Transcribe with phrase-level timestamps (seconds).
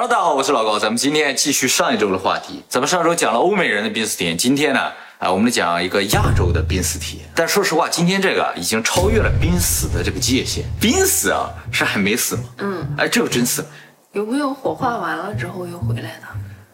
[0.00, 2.62] Hello，大家好，我是老高，咱们今天继续上一周的话题。
[2.68, 4.80] 咱们上周讲了欧美人的濒死体验，今天呢，
[5.18, 7.28] 啊，我们讲一个亚洲的濒死体验。
[7.34, 10.64] 但说实话，今天这个已经超越了濒死的这个界限。
[10.80, 12.42] 濒死啊，是还没死吗？
[12.58, 13.68] 嗯，哎，这个真死了。
[14.12, 16.26] 有没有火化完了之后又回来的？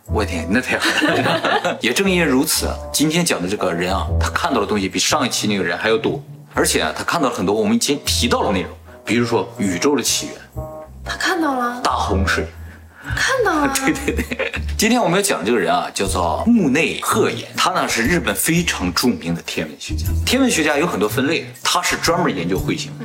[0.05, 1.79] 我天，那太狠了！
[1.81, 6.23] 也正因为如此，今天讲的这个人啊，他看到的东西比上一期那个人还要多，
[6.53, 8.71] 而且啊，他看到了很多我们以前提到的内容，
[9.03, 10.37] 比如说宇宙的起源、
[11.03, 12.47] 他看到了，大洪水。
[13.16, 13.75] 看到了。
[13.75, 20.07] 对 对对， 今天我们要讲的这个人啊，叫做木内鹤彦，他呢是日本非常著名的天文学家。
[20.25, 23.04] 天文学家有很多分类，他是专门研究彗星的。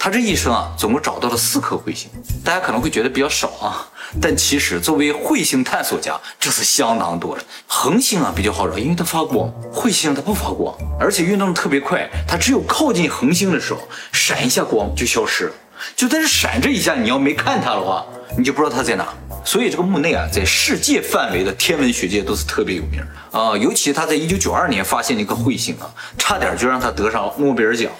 [0.00, 2.08] 他这一生啊，总共找到了四颗彗星，
[2.44, 3.86] 大家可能会觉得比较少啊，
[4.20, 7.44] 但其实作为彗星探索家，这是相当多的。
[7.66, 13.80] 恒星啊比较好找，因为它发光；彗星它不发光，而且运动特别快，它只有靠近恒星的时候
[14.12, 15.52] 闪一下光就消失了。
[15.96, 18.04] 就在这闪这一下，你要没看它的话，
[18.36, 19.08] 你就不知道它在哪。
[19.44, 23.56] 所以这个墓内啊，在世界范围的天文学界都是特别有名的啊。
[23.56, 25.88] 尤其他在一九九二年发现了一颗彗星啊，
[26.18, 27.90] 差点就让他得上诺贝尔奖。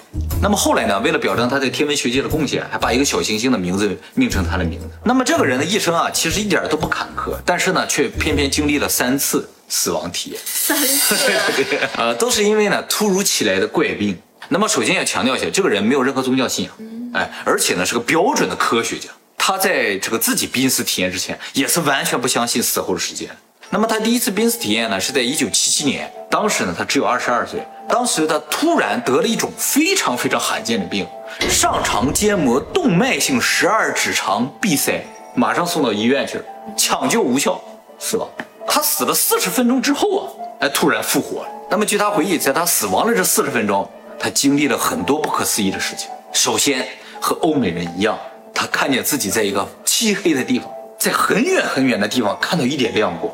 [0.41, 4.87] 那么后来呢，为了表彰他在天文学界的贡献，还把一个小行星的名字命成他的名字。
[5.03, 10.39] 那么这个人的一生啊，其实一点都不坎坷，但是呢，却偏偏经历了三次死亡体验。
[10.45, 11.15] 三次，
[11.97, 14.15] 呃，都是因为呢突如其来的怪病。
[14.51, 16.73] 那么首先要强调一下，这个人没有任何宗教信仰，
[17.13, 19.07] 哎，而且呢是个标准的科学家。
[19.37, 23.29] 他在这个自己濒死体验之前，也是完全不相信死后的世界。
[23.69, 31.07] 那么他第一次濒死体验呢，是在一九七七年，当时呢他只有二十二岁，当时他突然得了一种非常非常罕见的病——
[31.47, 35.05] 上肠间膜动脉性十二指肠闭塞，
[35.35, 36.43] 马上送到医院去了，
[36.75, 37.61] 抢救无效
[37.99, 38.27] 死亡。
[38.67, 40.25] 他死了四十分钟之后啊，
[40.61, 41.49] 哎，突然复活了。
[41.69, 43.87] 那么据他回忆，在他死亡的这四十分钟，
[44.19, 46.09] 他经历了很多不可思议的事情。
[46.33, 46.85] 首先，
[47.21, 48.17] 和欧美人一样。
[48.53, 53.33] 他看见自己在一个漆黑的地方，在很远很远的地方看到一点亮光，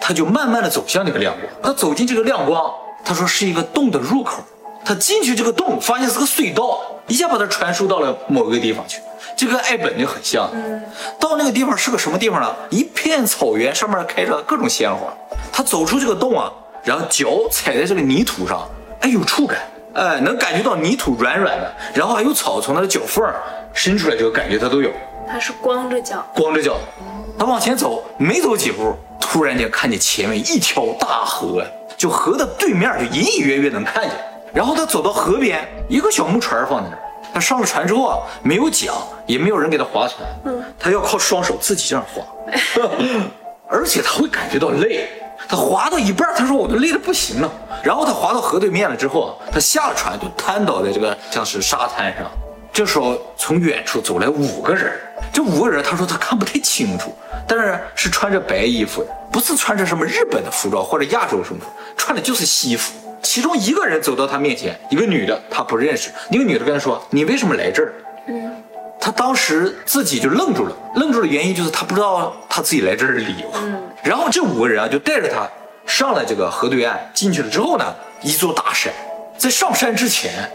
[0.00, 1.52] 他就慢慢的走向那个亮光。
[1.60, 2.72] 他走进这个亮光，
[3.04, 4.44] 他说是一个洞的入口。
[4.84, 9.00] 他进去这个洞，发现是个隧道，一下把他传输到了某个地方去。
[9.36, 10.48] 这跟爱本就很像。
[11.18, 12.54] 到那个地方是个什么地方呢？
[12.70, 15.12] 一片草原，上面开着各种鲜花。
[15.52, 16.50] 他走出这个洞啊，
[16.84, 18.68] 然后脚踩在这个泥土上，
[19.00, 19.58] 哎，有触感，
[19.94, 23.24] 哎，能感觉到泥土软软的，然后还有草从他的脚缝
[23.72, 24.90] 伸出来这个感觉他都有，
[25.28, 26.76] 他是光着脚，光着脚，
[27.38, 31.64] 他往前走，没走几步，突然间看见前面一条大河，
[31.96, 34.12] 就河的对面就隐隐约约能看见。
[34.52, 37.02] 然后他走到河边，一个小木船放在那儿。
[37.32, 38.92] 他上了船之后啊，没有桨，
[39.26, 42.24] 也没有人给他划船，嗯，他要靠双手自己这样划，
[43.68, 45.08] 而且他会感觉到累。
[45.48, 47.50] 他滑到一半，他说我都累得不行了。
[47.82, 52.30] 然后他滑到河对面了之后啊，他下了船就瘫倒在这个像是沙滩上。
[52.72, 54.92] 这时候，从远处走来五个人。
[55.32, 57.12] 这五个人，他说他看不太清楚，
[57.46, 61.60] 但是是穿着白衣服的，不是穿着什么日本的服装或者亚洲什么，
[61.96, 62.92] 穿的就是西服。
[63.22, 66.10] 其中一个人走到他面前，一个女的，他不认识。
[66.30, 67.92] 那个女的跟他说：“你为什么来这儿？”
[68.28, 68.50] 嗯，
[69.00, 73.50] 他当时自己就愣住了，愣住的原因就是他不知道他自己来这儿的理由。
[73.56, 75.48] 嗯，然后这五个人啊，就带着他
[75.86, 76.98] 上了这个河对岸。
[77.14, 77.84] 进去了之后呢，
[78.22, 78.92] 一座大山，
[79.36, 80.50] 在上山之前，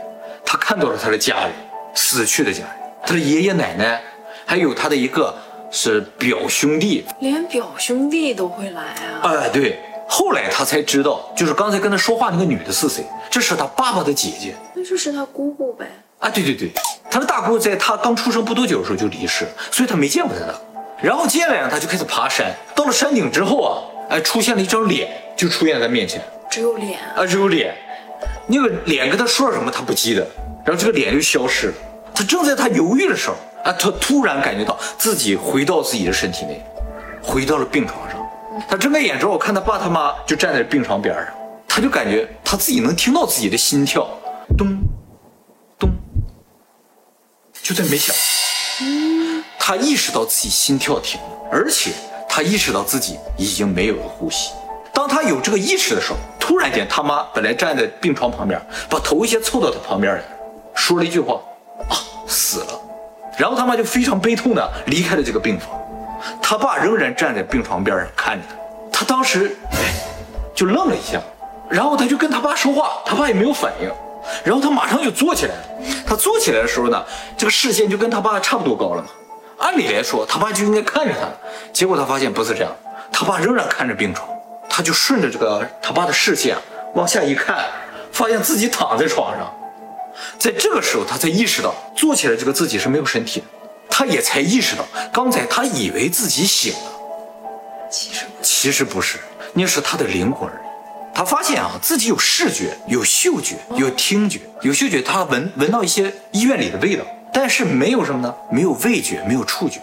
[0.45, 1.51] 他看到了他的家人。
[1.97, 2.69] 死去的家人，
[3.05, 4.01] 他的爷爷奶奶，
[4.45, 5.33] 还有他的一个
[5.71, 9.21] 是表兄弟，连表兄弟都会来啊！
[9.23, 15.89] 哎，对，后来他才知道，就是刚才跟他说话那个女的是谁，这是他爸爸的姐姐，那就是他姑姑呗。
[16.19, 16.69] 啊，对对对，
[17.09, 20.61] 他的大姑在他刚出生不多久的时候就离世了，所以他没见过他的。
[21.01, 27.75] 然后接下来呢，他就开始爬山，到了山顶之后啊，哎，出现了一张脸，就出现在他面前，只有脸啊，只有脸，
[28.47, 30.25] 那个脸跟他说了什么，他不记得。
[30.65, 31.73] 然后这个脸就消失了。
[32.13, 36.63] 他正在他犹豫的时候，啊，他突然感觉到自己回到自己的身体内，
[37.21, 38.19] 回到了病床上。
[38.67, 41.25] 他睁开眼之后，看他爸他妈就站在病床边上，
[41.67, 44.07] 他就感觉他自己能听到自己的心跳，
[44.57, 44.77] 咚，
[45.77, 45.89] 咚，
[47.61, 48.15] 就在没响。
[49.67, 51.89] 他意识到自己心跳停了，而且
[52.29, 54.51] 他意识到自己已经没有了呼吸。
[54.93, 60.23] 当他有这个意识的时候，突然间他妈本来站在病床旁边，把头一下凑到他旁边来。
[60.75, 61.41] 说了一句话，
[61.89, 61.97] 啊，
[62.27, 62.79] 死了。
[63.39, 65.69] 然后他妈就非常悲痛的离开了这个病房，
[66.39, 68.43] 他爸仍然站在病床边上看着
[68.91, 68.99] 他。
[68.99, 69.95] 他当时哎，
[70.53, 71.19] 就愣了一下，
[71.67, 73.91] 然后他就跟他爸说话，他爸也没有反应。
[74.43, 75.61] 然后他马上就坐起来了。
[76.05, 77.03] 他坐起来的时候呢，
[77.35, 79.09] 这个视线就跟他爸差不多高了嘛。
[79.57, 81.27] 按理来说，他爸就应该看着他，
[81.71, 82.71] 结果他发现不是这样，
[83.11, 84.27] 他爸仍然看着病床，
[84.69, 86.55] 他就顺着这个他爸的视线
[86.93, 87.65] 往下一看，
[88.11, 89.53] 发现自己躺在床上。
[90.37, 93.45] 在这个时候，他才意识到坐起来这个自己是没有身体的，
[93.89, 99.19] 他也才意识到刚才他以为自己醒了，其实其实不是，
[99.53, 100.65] 那是他的灵魂而已。
[101.13, 104.41] 他发现啊，自己有视觉、有嗅觉、有听觉。
[104.61, 107.05] 有嗅觉，他闻闻到一些医院里的味道，
[107.37, 108.33] 但是没有什么呢？
[108.49, 109.81] 没有味觉，没有触觉。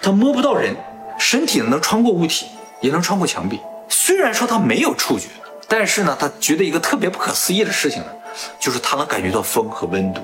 [0.00, 0.74] 他摸不到人，
[1.18, 2.46] 身体能穿过物体，
[2.80, 3.60] 也能穿过墙壁。
[3.86, 5.26] 虽然说他没有触觉，
[5.68, 8.08] 但是呢，他觉得一个特别不可思议的事情呢，
[8.58, 10.22] 就是他能感觉到风和温度，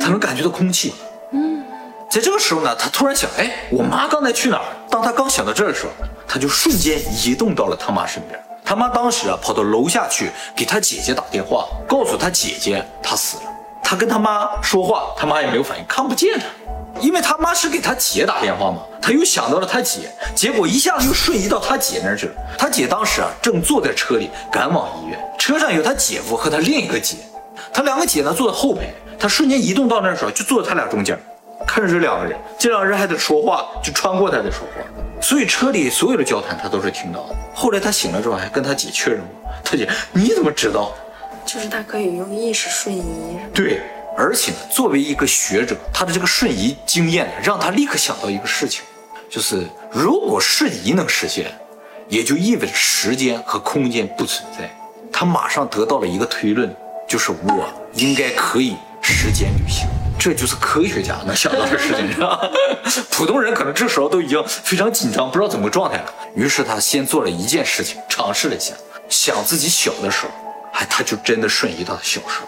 [0.00, 0.94] 他能感觉到空气。
[1.32, 1.62] 嗯
[2.08, 4.64] 在这个时候呢，他突然想，哎，我妈刚才去哪儿？
[4.88, 5.92] 当他刚想到这儿的时候，
[6.26, 8.40] 他就瞬间移动到了他妈身边。
[8.64, 13.49] 他妈当时啊，跑到楼下去给他姐姐打电话，告诉他姐姐他死了。
[13.90, 16.46] 他跟他妈说话，他妈也没有反应，看不见他。
[17.00, 22.32] 因为他妈是给他姐打电话嘛，他又想到了他姐，结果一下子又瞬移到他姐那儿去了。
[22.56, 27.16] 他姐当时啊，正坐在车里赶往医院，车上有他姐夫和他另一个姐，
[27.72, 28.82] 他两个姐呢坐在后排，
[29.18, 31.18] 他瞬间移动到那儿的时候，就坐在他俩中间。
[31.66, 37.34] 看着这两个人，这两个人还在说话，就穿过他在说话，所以车里所有的交谈他都是听到的。
[37.52, 40.92] 后来他醒了之后，还跟他姐确认过，他姐你怎么知道？
[41.46, 43.80] 就是他可以用意识瞬移，对，
[44.16, 48.82] 而且呢，作为一个学者，他的这个瞬移经验，让他立刻想到一个事情，
[49.28, 51.46] 就是如果瞬移能实现，
[52.08, 54.70] 也就意味着时间和空间不存在。
[55.12, 56.74] 他马上得到了一个推论，
[57.08, 59.88] 就是我应该可以时间旅行。
[60.18, 62.38] 这就是科学家能想到的事情，是吧？
[63.10, 66.14] 普通人可能这时候都已经非常紧张，不知道怎么个状态了。
[66.34, 68.74] 于是他先做了一件事情，尝试了一下，
[69.08, 70.30] 想自己小的时候，
[70.72, 72.46] 哎，他就真的瞬移到他小时候。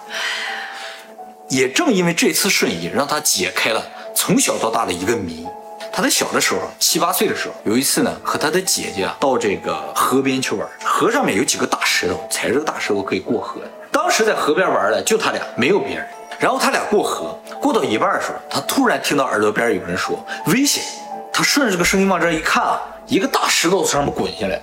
[1.49, 3.85] 也正因为这次瞬移，让他解开了
[4.15, 5.47] 从小到大的一个谜。
[5.93, 13.61] 他在小的时候，七八岁的时候，有一次呢，和他的姐姐到这个河边去玩，河上面有几个大石头，踩着大石头可以过河。
[13.91, 16.09] 当时在河边玩的就他俩，没有别人。
[16.39, 20.83] 然后他俩过河，过到一半的时候，他突然听到耳朵边有人说危险。
[21.31, 24.59] 他顺着这个声音往这一看啊，一个大石头从上面滚下来，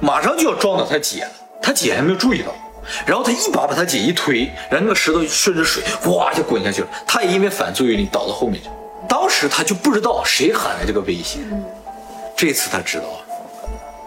[0.00, 1.30] 马上就要撞到他姐了。
[1.62, 2.52] 他姐还没有注意到，
[3.04, 6.88] 然后他一把把他姐一推，然后那个石头顺着水哇就滚下去了。
[7.06, 8.68] 他也因为反作用力倒到后面去。
[9.08, 11.40] 当时他就不知道谁喊的这个危险，
[12.36, 13.20] 这次他知道了，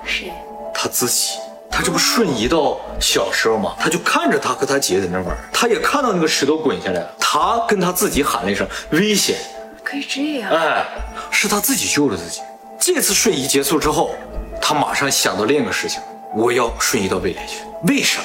[0.06, 0.32] 谁？
[0.74, 1.38] 他自己。
[1.72, 3.76] 他这不瞬移到小时候吗？
[3.80, 9.38] 他就看着他和他姐在那玩，他也看到那个石头滚下来了，他跟他自己喊了一声危险，
[9.84, 10.52] 可以这样？
[10.52, 10.84] 哎，
[11.30, 12.42] 是他自己救了自己。
[12.80, 14.16] 这次瞬移结束之后，
[14.60, 16.02] 他马上想到另一个事情，
[16.36, 17.60] 我要瞬移到未来去。
[17.84, 18.24] 为什么？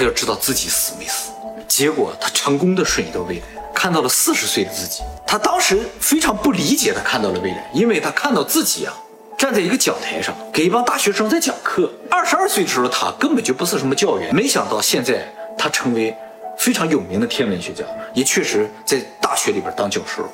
[0.00, 1.30] 他要知道自己死没死。
[1.68, 3.42] 结果他成功的瞬移到未来，
[3.74, 5.02] 看到了四十岁的自己。
[5.26, 8.94] 他当时非常不理解的看到了未来，因为他看到自己啊。
[9.36, 11.90] 站在一个讲台上，给一帮大学生在讲课。
[12.10, 14.34] 二十二岁的时候，他根本就不是什么教员。
[14.34, 15.26] 没想到现在
[15.58, 16.14] 他成为
[16.56, 20.26] 非常有名的天文学家，也确实在大学里边当教授。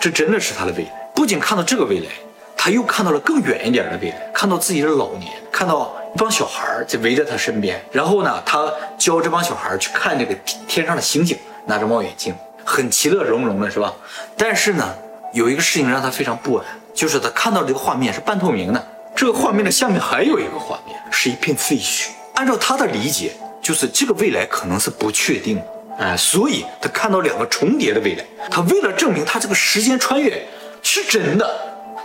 [0.00, 0.90] 这真的是他的未来。
[1.14, 2.08] 不仅看到这个未来，
[2.56, 7.82] 他又看到了更远一点的未来，看到自己的老年，看到一帮小孩在围在他身边。
[7.90, 10.34] 然后呢，他教这帮小孩去看这个
[10.68, 13.92] 天上的星星，拿着望远镜，很其乐融融的，是吧？
[14.36, 14.94] 但是呢，
[15.32, 16.64] 有一个事情让他非常不安。
[16.94, 18.86] 就是他看到这个画面是半透明的，
[19.16, 22.08] 这个画面的下面还有一个画面是一片废墟。
[22.34, 23.32] 按照他的理解，
[23.62, 25.66] 就是这个未来可能是不确定的，
[25.98, 28.24] 哎，所以他看到两个重叠的未来。
[28.50, 30.46] 他为了证明他这个时间穿越
[30.82, 31.50] 是真的，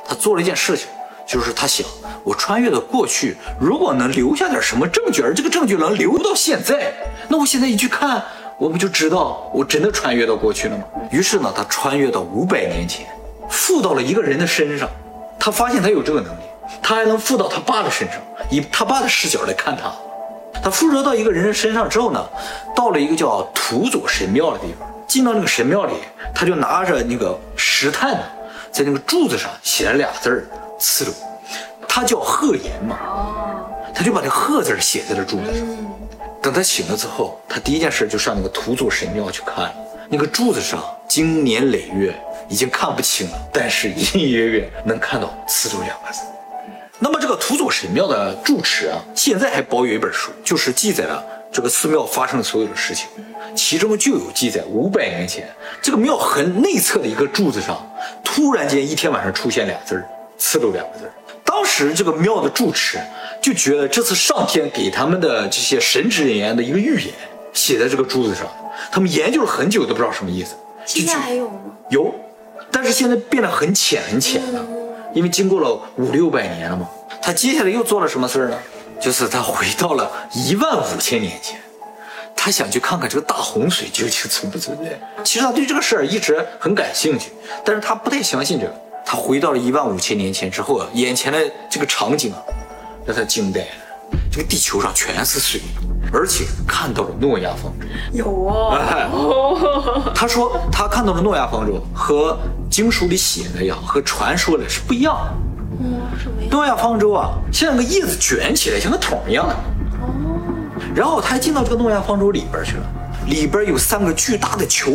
[0.08, 0.88] 他做了一件事情，
[1.28, 1.86] 就是他想，
[2.28, 6.94] 我穿越的过去，如果能留下点什么证据，而这个证据能留到现在，
[7.30, 8.22] 那我现在一去看，
[8.58, 10.84] 我不就知道我真的穿越到过去了吗？
[11.10, 13.08] 于是呢，他穿越到五百年前。
[13.50, 14.90] 附到了一个人的身上，
[15.40, 16.42] 他发现他有这个能力，
[16.84, 18.18] 他还能附到他爸的身上，
[18.50, 19.90] 以他爸的视角来看他。
[20.62, 22.22] 他附着到一个人的身上之后呢，
[22.76, 25.94] 到了一个叫土佐神庙的地方，进到那个神庙里，
[26.36, 28.24] 他就拿着那个石炭呢，
[28.70, 30.46] 在那个柱子上写了俩字儿
[30.78, 31.14] “刺路”，
[31.98, 32.96] 他叫贺岩嘛，
[33.92, 35.66] 他就把这“贺”字写在了柱子上。
[36.40, 39.74] 等他醒了之后，他第一件事就上那个土佐神庙去看，
[40.08, 42.16] 那个柱子上经年累月。
[42.50, 46.22] 已经看不清了，但是隐隐约约能看到“刺州”两个字。
[47.00, 53.08] 那么这个土佐神庙的住持啊，现在还保有一本书，就是记载了这个寺庙发生的所有的事情，
[53.56, 55.50] 其中就有记载五百年前
[55.82, 57.86] 这个庙很内侧的一个柱子上，
[58.24, 61.12] 突然间一天晚上出现俩字儿“刺州”两个字儿。
[61.80, 62.98] 当时这个庙的住持
[63.40, 67.14] 就觉得这次上天给他们的这些神职人员的一个预言
[67.54, 68.48] 写在这个柱子上，
[68.92, 70.56] 他们研究了很久都不知道什么意思。
[70.88, 71.60] 现在还有吗？
[71.92, 72.12] 有。
[72.72, 74.66] 但是现在变得很浅很浅了，
[75.14, 76.90] 因为经过了五六百年了嘛。
[77.22, 78.58] 他接下来又做了什么事儿呢？
[79.00, 81.60] 就是他回到了一万五千年前，
[82.36, 85.00] 他想去看看这个大洪水究竟存不存在。
[85.24, 87.30] 其实他对这个事儿一直很感兴趣，
[87.64, 88.74] 但是他不太相信这个。
[89.10, 92.44] 他回到了一万五千年前之后啊，眼前的这个场景啊，
[93.06, 93.68] 让他惊呆了。
[94.30, 95.62] 这个地球上全是水，
[96.12, 97.86] 而且看到了诺亚方舟。
[98.12, 99.08] 有哦，哎，
[100.14, 102.38] 他说他看到的诺亚方舟和
[102.70, 105.34] 经书里写的呀，和传说的是不一样的。
[105.80, 106.50] 嗯，什么呀？
[106.52, 109.54] 诺亚方舟啊，像个叶子卷起来，像个桶一样的。
[109.54, 109.60] 哦
[110.94, 112.84] 然后他还进到这个诺亚方舟里边去了，
[113.28, 114.92] 里边有三个巨大的球，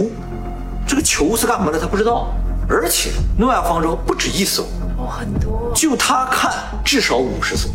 [0.86, 2.28] 这个球是干嘛的他不知道。
[2.72, 4.62] 而且诺亚方舟不止一艘，
[4.96, 5.70] 哦，很多。
[5.74, 6.50] 就他看
[6.82, 7.68] 至少五十艘，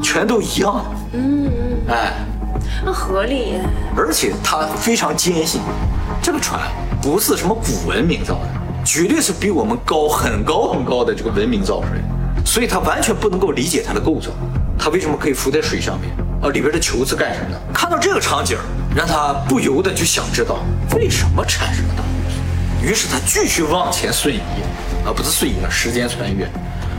[0.00, 0.84] 全都一样的。
[1.14, 2.12] 嗯嗯，哎，
[2.84, 3.54] 那合理。
[3.96, 5.60] 而且他非常坚信，
[6.22, 6.60] 这个船
[7.02, 8.48] 不是什么古文明造的，
[8.84, 14.30] 绝对是比我们高很高很高的这个文明造出来的，所以他完全不能够理解它的构造，
[14.78, 16.12] 它为什么可以浮在水上面？
[16.40, 17.60] 啊，里边的球是干什么的？
[17.74, 18.56] 看到这个场景，
[18.94, 20.60] 让他不由得就想知道
[20.94, 22.15] 为什么产生了大洪水。
[22.82, 24.38] 于是他继续往前瞬移，
[25.04, 26.48] 啊，不是瞬移了，时间穿越，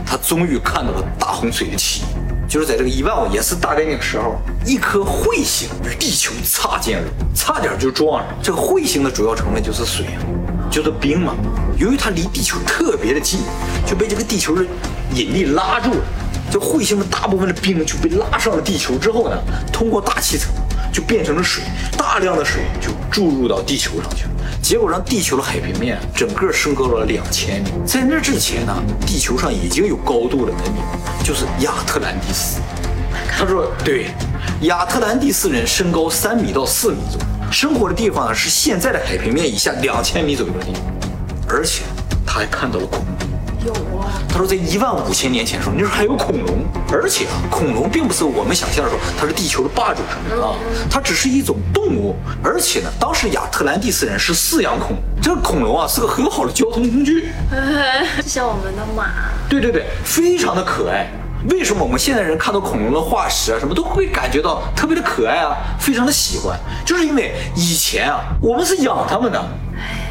[0.04, 8.28] 他终于看到了大洪水的起因，就是在这个一万五也是大概那个时候，一颗彗星与地球擦肩而过，差点就撞上。
[8.42, 10.06] 这个彗星的主要成分就是水，
[10.70, 11.34] 就是冰嘛。
[11.78, 13.40] 由于它离地球特别的近，
[13.86, 14.64] 就被这个地球的
[15.14, 16.00] 引力拉住了。
[16.50, 19.36] 这彗星的大部分的冰就被拉上了地球之后呢，
[19.70, 20.50] 通过大气层
[20.90, 21.62] 就变成了水，
[22.18, 27.70] 大量的水就注入到地球上去了，结果让地球的海平面整个升高了两千米。
[27.86, 28.74] 在那之前呢，
[29.06, 30.82] 地球上已经有高度的文明，
[31.22, 32.60] 就是亚特兰蒂斯。
[33.38, 34.06] 他说，对，
[34.62, 40.82] 亚特兰蒂斯人身高三米到四米左右，生活的地方呢是现在的海平面以下两千米左右的地方，
[41.48, 41.84] 而且
[42.26, 43.27] 他还看到了恐龙。
[43.68, 44.08] 有啊。
[44.28, 50.54] 他说，在一万五千年前的时候，那时候还有恐龙，而且啊，恐龙并不是我们想象的说它是地球的霸主什么的啊，
[50.90, 57.28] 它只是一种动物，而且呢，当时亚特兰蒂斯人是饲养恐龙，这个恐龙啊是个很好的交通工具，
[58.22, 59.30] 就像我们的马。
[59.48, 61.06] 对对对，非常的可爱。
[61.48, 69.40] 为什么我们现在人看到恐龙的化石啊，什么都会感觉到特别的可爱啊，非常的喜欢，就是因为以前啊，我们是养它们的，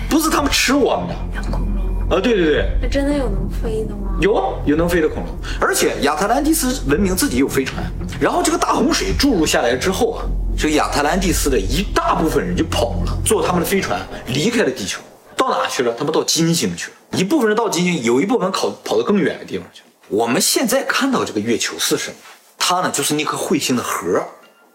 [0.10, 1.14] 不是它们吃我们的。
[1.36, 1.67] 养恐龙，
[2.10, 4.16] 啊，对对对，那真的有能飞的吗？
[4.22, 7.84] 有啊，有能飞的恐龙，而且亚特兰蒂斯文明自己有飞船。
[8.20, 10.24] 然后这个大洪水注入下来之后啊，
[10.58, 15.02] 这个亚特兰蒂斯的一大部分人就跑了，坐他们的飞船离开了地球，
[15.36, 15.94] 到哪去了？
[15.98, 16.94] 他们到金星去了。
[17.20, 19.88] 一部分人到金星，有一部分人跑跑到更远的地方去了。
[20.08, 22.16] 我们现在看到这个月球是什么？
[22.58, 24.24] 它呢，就是那颗彗星的核。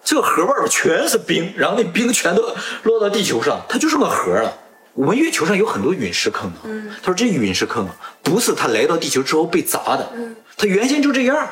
[0.05, 2.43] 这个核外边全是冰，然后那冰全都
[2.83, 4.53] 落到地球上，它就是个核了。
[4.95, 6.57] 我们月球上有很多陨石坑啊。
[6.65, 10.13] 嗯，他说这陨石坑啊，不是它来到地球之后被砸的，
[10.57, 11.49] 它原先就这样。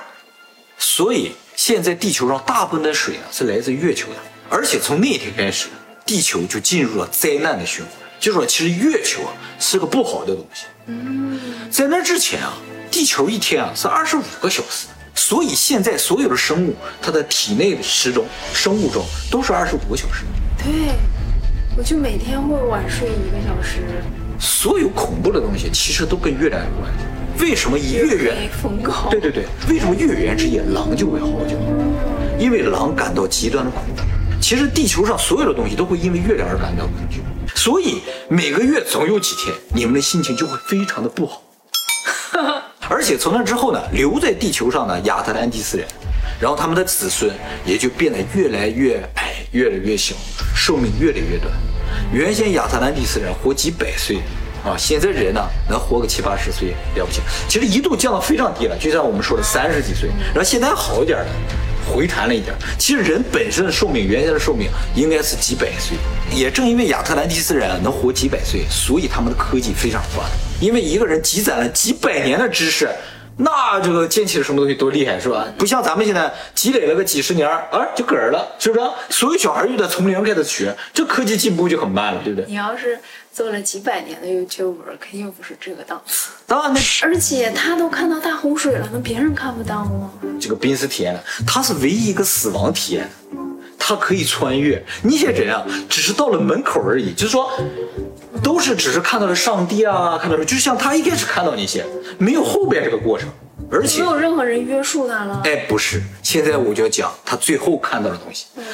[0.79, 4.17] 所以现在地球上大部分的水啊是来自月球的，
[4.49, 5.69] 而且从那天开始，
[6.07, 7.93] 地球就进入了灾难的循环。
[8.19, 10.67] 就说其实月球啊是个不好的东西。
[10.87, 12.53] 嗯，在那之前啊，
[12.91, 20.25] 地球一天啊是二十五个小时，所以现在所有的生物它的体内的时钟、生物钟都是二十五个小时。
[20.59, 20.95] 对，
[21.81, 23.81] 我就每天会晚睡一个小时。
[24.39, 27.43] 所有恐怖的东西其实都跟月亮有关系。
[27.43, 28.51] 为什么以月圆？
[29.11, 31.57] 对对对，为什么月圆之夜狼就会嚎叫？
[32.39, 34.03] 因为狼感到极端的恐惧。
[34.43, 37.23] 其实地球上所有的东西都会因为月亮而感到恐惧，
[37.55, 41.43] 所以每个月总有几天你们的心情就会非常的不好。
[42.91, 45.87] 而且从那之后呢，留在地球上的亚特兰蒂斯人，
[46.39, 47.33] 然后他们的子孙
[47.65, 50.15] 也就变得越来越矮，越来越小，
[50.55, 51.51] 寿命越来越短。
[52.13, 54.17] 原先亚特兰蒂斯人活几百岁
[54.65, 57.21] 啊，现在人呢能活个七八十岁了不起。
[57.49, 61.27] 其实一度降到非常低了，就像我们说的三十几岁，然后现在好一点了，
[61.89, 62.53] 回弹了一点。
[62.77, 65.97] 其实人本身的寿命，原先的寿命应该是几百岁。
[66.35, 70.31] 也正因为亚特兰蒂斯人能活几百岁，所以他们的科技非常发达。
[70.61, 72.89] 因为一个人积攒了几百年的知识。
[73.37, 75.47] 那这个建起了什么东西多厉害是吧？
[75.57, 78.85] 不像咱们现在积累了个几十年，啊就嗝儿了，是不是？
[79.09, 82.47] 所有小孩又得从零开始学，这科技进步就很慢了，对不对？
[82.49, 82.99] 你要是
[83.33, 86.31] 做了几百年的 YouTuber，肯定不是这个档次。
[86.47, 90.11] 当然，那而且他都看到大洪水了，那别人看不到吗？
[90.39, 93.09] 这个濒死体验了，他是唯一一个死亡体验，
[93.79, 94.85] 他可以穿越。
[95.03, 97.51] 那些人啊，只是到了门口而已，就是说。
[98.43, 101.85] 都是只是看到了上帝啊，看到了，就像他一开始看到那些，
[102.19, 103.29] 没有后边这个过程，
[103.71, 105.41] 而且没有任何人约束他了。
[105.45, 108.47] 哎，不是，现在我就要讲他最后看到的东西。
[108.57, 108.65] 嗯，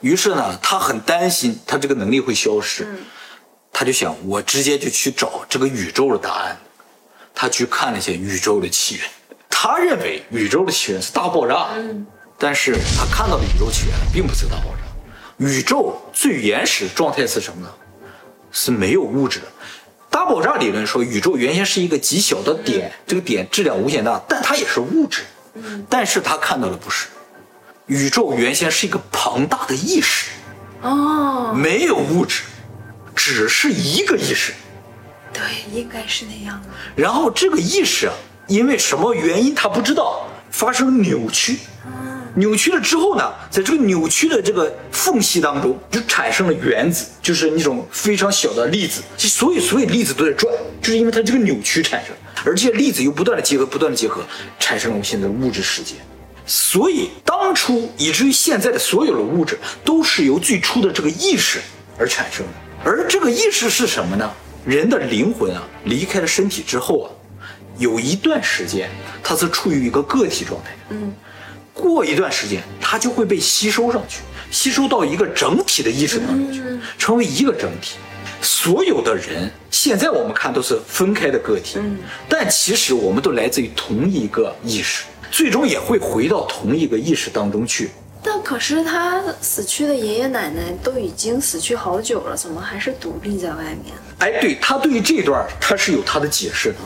[0.00, 2.98] 于是呢，他很担心他这个能力会消失，嗯，
[3.72, 6.56] 他就想我直接就去找这个宇宙的答案。
[7.34, 9.04] 他去看了一些宇宙的起源，
[9.50, 12.06] 他认为宇宙的起源是大爆炸，嗯，
[12.38, 14.86] 但是他看到的宇宙起源并不是大爆炸，
[15.36, 17.68] 宇宙最原始状态是什么呢？
[18.50, 19.46] 是没有物质的。
[20.10, 25.22] 大爆炸理论说，宇宙原先是一个极小的点，这个点质量无限大，但它也是物质。
[25.88, 27.08] 但是他看到的不是，
[27.86, 30.30] 宇宙原先是一个庞大的意识，
[30.82, 32.42] 哦，没有物质，
[33.14, 34.52] 只是一个意识。
[35.32, 36.68] 对，应该是那样的。
[36.94, 38.14] 然后这个意识啊，
[38.48, 41.58] 因为什么原因他不知道，发生扭曲。
[42.36, 49.00] 扭曲了之后呢，在这个扭曲的这个缝隙当中，就产生了原子，就是那种非常小的粒子。
[49.16, 50.52] 其实所有所有粒子都在转，
[50.82, 52.14] 就是因为它这个扭曲产生，
[52.44, 54.22] 而这些粒子又不断的结合，不断的结合，
[54.58, 55.94] 产生了我们现在的物质世界。
[56.44, 61.58] 所以当初以至于现在的所有的物质，都是由最初的这个意识
[61.98, 62.52] 而产生的。
[62.84, 64.30] 而这个意识是什么呢？
[64.66, 67.08] 人的灵魂啊，离开了身体之后啊，
[67.78, 68.90] 有一段时间，
[69.22, 70.76] 它是处于一个个体状态。
[70.90, 71.14] 嗯。
[71.92, 76.62] 过一段时间，它就会被吸收上去，吸收到一个整体的意识当中去，
[76.98, 77.96] 成为一个整体。
[78.42, 81.78] 所有的人现在我们看都是分开的个体，
[82.28, 87.90] 但其实我们都来自于同一个意识，最终也会回到同一个意识当中去。
[88.22, 93.94] 但可是他死去的爷爷奶奶都已经死去好久了，怎么还是独立在外面？
[94.18, 96.76] 哎，对他对于这段他是有他的解释的。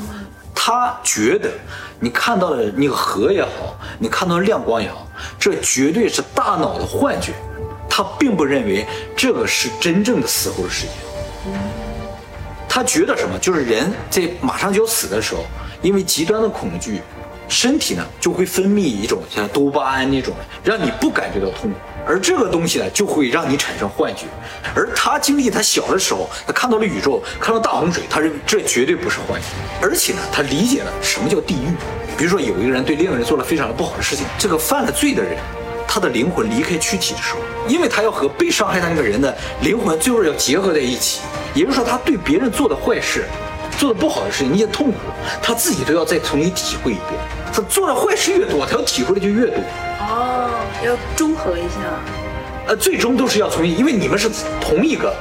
[0.55, 1.51] 他觉得，
[1.99, 5.07] 你看到的那个河也好，你看到亮光也好，
[5.39, 7.35] 这绝对是大脑的幻觉。
[7.87, 10.93] 他并不认为这个是真正的死后的世界。
[12.67, 13.39] 他觉得什么？
[13.39, 15.45] 就是人在马上就要死的时候，
[15.83, 17.03] 因为极端的恐惧，
[17.51, 20.33] 身体呢就会分泌一种像多巴胺那种，
[20.65, 21.77] 让你不感觉到痛苦。
[22.07, 24.23] 而这个东西呢，就会让你产生幻觉。
[24.75, 29.47] 而他经历他小的时候，他看到了宇宙，看到大洪水，他认为这绝对不是幻觉。
[29.83, 31.69] 而且呢，他理解了什么叫地狱。
[32.17, 35.37] 比如说，有一个人对另一个人做了非常的不好的事情，这个犯了罪的人，
[35.87, 41.21] 他的灵魂离开躯体的时候，因为他要和被伤害他那个人的灵魂最后要结合在一起，
[41.55, 43.27] 也就是说，他对别人做的坏事，
[43.79, 44.99] 做的不好的事情，那些痛苦，
[45.43, 47.40] 他自己都要再重新体会一遍。
[47.53, 49.57] 他做的坏事越多，他要体会的就越多。
[50.01, 50.51] 哦，
[50.85, 51.81] 要中和一下。
[52.67, 55.15] 呃，最终都是要重新，因为你们是同一个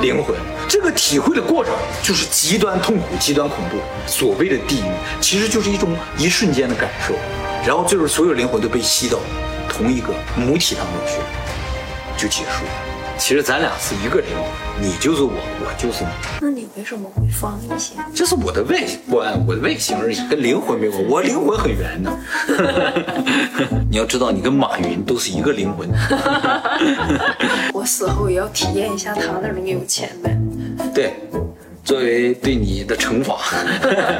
[0.00, 0.36] 灵魂。
[0.68, 3.78] 这个体会的过程就是极端痛苦、极端恐怖。
[4.06, 5.88] 所谓的地狱，其实就是一种
[6.18, 7.14] 一瞬间的感受，
[7.66, 9.18] 然后最后所有灵魂都被吸到
[9.68, 12.89] 同一个母体当中去，就结束了。
[13.20, 16.10] 其实咱俩是一个灵魂，你就是我，我就是你。
[16.40, 17.92] 那你为什么会放一些？
[18.14, 21.04] 这是我的外观，我的外形而已，跟灵魂没关。
[21.06, 22.10] 我灵魂很圆的。
[23.90, 25.88] 你要知道，你跟马云都是一个灵魂。
[27.74, 30.36] 我死后也要体验一下他那种有钱呗。
[30.94, 31.14] 对，
[31.84, 33.36] 作为对你的惩罚。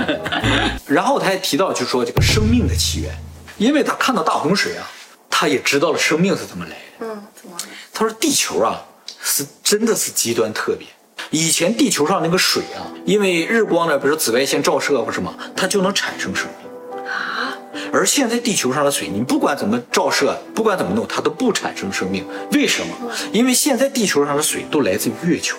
[0.86, 3.12] 然后他还提到，就说这个生命的起源，
[3.56, 4.86] 因为他看到大洪水啊，
[5.30, 6.76] 他也知道了生命是怎么来的。
[7.00, 7.56] 嗯，怎么？
[7.94, 8.78] 他说地球啊。
[9.22, 10.86] 是真的是极端特别。
[11.30, 17.56] 以前地球上那个水啊，因为日光呢，比如紫外线照射或什么，它就能产生生命啊。
[17.92, 22.26] 而现在地球上的水，你不管怎么照射，不管怎么弄，它都不产生生命。
[22.52, 23.12] 为什么？
[23.32, 25.56] 因为现在地球上的水都来自于月球，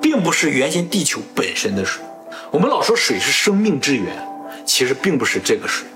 [0.00, 2.02] 并不是原先地球本身的水。
[2.50, 4.06] 我们老说水是生命之源，
[4.66, 5.86] 其实并不是这个水，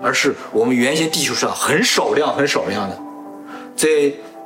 [0.00, 2.98] 而是我们原先地球上很少量、很少量的，
[3.76, 3.88] 在。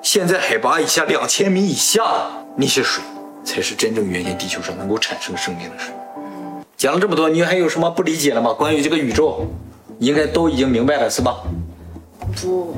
[0.04, 3.02] 现在海拔以下两千米以下的那些水，
[3.42, 5.94] 才是真正原先地球上能够产生生命的水。
[6.76, 8.52] 讲了这么多，你还有什么不理解的吗？
[8.52, 9.46] 关于这个宇宙，
[9.98, 11.42] 应该都已经明白了是吧？
[12.36, 12.76] 不，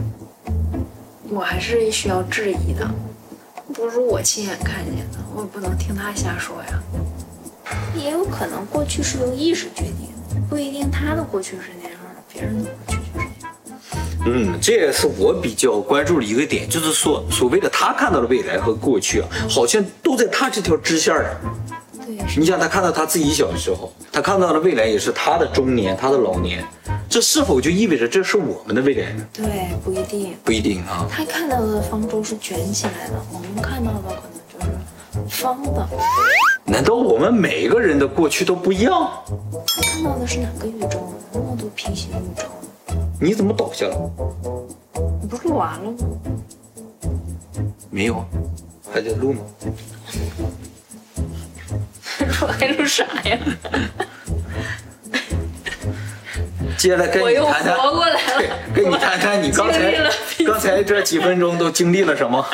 [1.29, 2.89] 我还是需要质疑的。
[3.75, 6.81] 不如我亲眼看见的，我也不能听他瞎说呀。
[7.97, 10.15] 也有可能过去是由意识决定，
[10.49, 13.01] 不一定他的过去是那样的，别人的过去。
[14.27, 21.25] 嗯，这也是我比较关注的一个点，就是说，所谓的他看到的未来和过去啊，好像都在他这条支线上。
[22.05, 26.65] 对，你想他看到他自己小的时候，他看到的未来也是他的中年，他的老年，
[27.09, 29.25] 这是否就意味着这是我们的未来呢？
[29.33, 29.47] 对，
[29.85, 31.07] 不一定，不一定啊。
[31.09, 34.21] 他看到的方舟是卷起来的，我们看到的
[34.59, 34.71] 可能
[35.23, 35.89] 就是方的。
[36.65, 39.09] 难道我们每个人的过去都不一样？
[39.67, 40.67] 他看到的是哪个。
[43.27, 44.11] 你怎么倒下了？
[45.21, 45.97] 你不是录完了吗？
[47.91, 48.25] 没有，
[48.89, 49.41] 还在录呢。
[52.41, 53.37] 录还录啥呀？
[56.79, 57.77] 接下来跟你谈谈，
[58.39, 60.09] 对，跟你谈谈你刚才
[60.47, 62.47] 刚才这几分钟都经历了什么？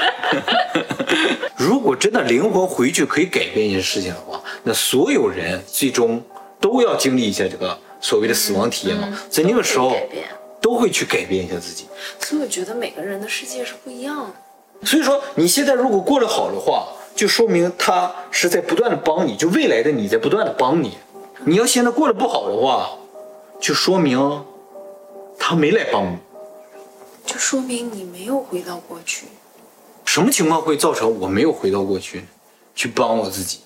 [1.59, 6.23] 如果真的灵魂回去可以改变一些事情的话，那所有人最终
[6.59, 9.95] 都要经历一下这个所谓的死亡体验嘛，在那个时候。
[10.63, 11.87] 都会去改变一下自己，
[12.21, 14.87] 所以我觉得每个人的世界是不一样的。
[14.87, 20.97] 所以说，你现在如果过得好的话，就说明他是在不断的帮你，就未来的你在不断的帮你。
[21.45, 22.91] 你要现在过得不好的话，
[23.61, 24.45] 就说明
[25.39, 26.17] 他没来帮你。
[27.27, 29.27] 就说明你没有回到过去。
[30.05, 32.25] 什么情况会造成我没有回到过去，
[32.75, 33.61] 去帮我自己？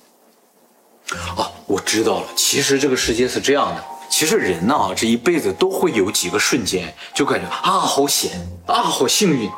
[1.37, 2.27] 啊，我知道了。
[2.35, 8.31] 其实这个世界是这样的，其实人呢，这一辈子都会有几个瞬间，就感觉啊好险
[8.67, 9.51] 啊好幸运，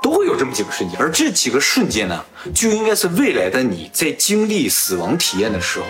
[0.00, 0.98] 都会有这么几个瞬间。
[0.98, 5.86] 而这几个瞬间呢，就应该是未来的你在经历死亡体验的时候，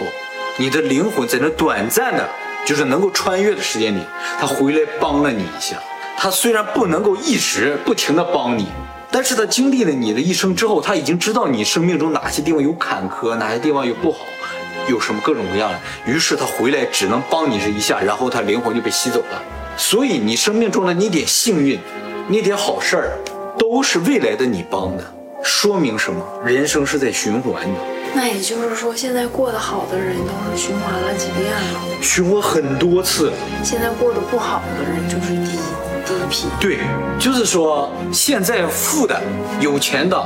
[0.56, 2.28] 你的灵魂在那短暂的，
[2.66, 4.00] 就是能够穿越的时间里，
[4.40, 5.76] 他回来帮了你一下。
[6.16, 8.66] 他虽然不能够一直不停的帮你。
[9.10, 14.26] 但是他经历了你的一生之后，他已经知道你生命中哪些地方有坎坷，哪些地方有不好，
[14.86, 15.78] 有什么各种各样的。
[16.06, 19.42] 于是他回来只能帮你这一下，然后他灵魂就被吸走了。
[19.76, 21.78] 所以你生命中的那点幸运，
[22.28, 23.18] 那点好事儿，
[23.58, 25.04] 都是未来的你帮的。
[25.42, 26.24] 说明什么？
[26.44, 27.80] 人生是在循环的。
[28.14, 33.32] 那也就是说，现在过得好的人都是循环了几遍了，循环很多次。
[33.62, 35.58] 现在过得不好的人就是第一
[36.04, 36.48] 第一批。
[36.58, 36.78] 对，
[37.20, 39.20] 就是说现在富的、
[39.60, 40.20] 有钱的、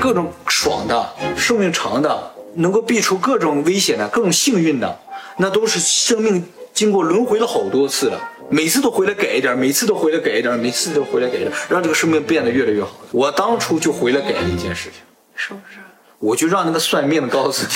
[0.00, 4.98] 各种爽的、寿命长的、能够避除各种危险的、各种幸运的，
[5.36, 12.90] 那都是生命经过轮回了好多次了，每次都回来改一点，每次都回来改一点，每次都回来改一点，让这个生命变得越来越好。
[13.12, 15.00] 我当初就回来改了一件事情，
[15.34, 15.78] 是不是？
[16.18, 17.72] 我就让那个算命的告诉你，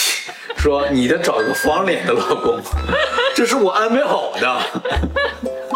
[0.61, 2.61] 说你得找一个方脸的老公，
[3.35, 4.63] 这是我安排好的，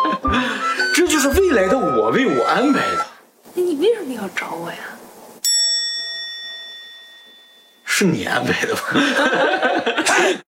[0.94, 3.06] 这就是未来的我为我安排的。
[3.54, 4.76] 那你为什么要找我呀？
[7.98, 8.80] 是你安排的吗？